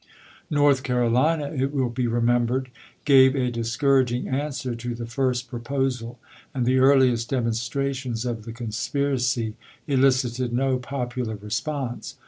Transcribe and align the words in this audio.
North 0.49 0.81
Carolina, 0.81 1.51
it 1.55 1.71
will 1.71 1.91
be 1.91 2.07
remembered, 2.07 2.71
gave 3.05 3.35
a 3.35 3.51
discouraging 3.51 4.27
answer 4.27 4.73
to 4.73 4.95
the 4.95 5.05
first 5.05 5.47
proposal, 5.47 6.17
and 6.55 6.65
the 6.65 6.79
earliest 6.79 7.29
demonstrations 7.29 8.25
of 8.25 8.43
the 8.45 8.51
conspiracy 8.51 9.53
elicited 9.85 10.51
no 10.53 10.71
1861. 10.71 10.81
popular 10.81 11.35
response. 11.35 12.15